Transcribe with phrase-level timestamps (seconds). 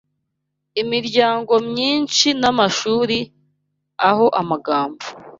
[0.81, 3.19] imiryango myinshi n’amashuri
[4.09, 5.03] aho amagambo